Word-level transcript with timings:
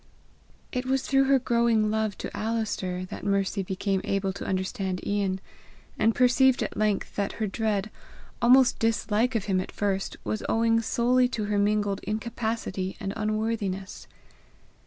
It 0.71 0.87
was 0.87 1.03
through 1.03 1.25
her 1.25 1.37
growing 1.37 1.91
love 1.91 2.17
to 2.17 2.35
Alister 2.35 3.05
that 3.11 3.23
Mercy 3.23 3.61
became 3.61 4.01
able 4.03 4.33
to 4.33 4.43
understand 4.45 5.05
Ian, 5.07 5.39
and 5.99 6.15
perceived 6.15 6.63
at 6.63 6.75
length 6.75 7.15
that 7.17 7.33
her 7.33 7.45
dread, 7.45 7.91
almost 8.41 8.79
dislike 8.79 9.35
of 9.35 9.45
him 9.45 9.61
at 9.61 9.71
first, 9.71 10.17
was 10.23 10.41
owing 10.49 10.81
solely 10.81 11.27
to 11.27 11.43
her 11.43 11.59
mingled 11.59 11.99
incapacity 12.01 12.97
and 12.99 13.13
unworthiness. 13.15 14.07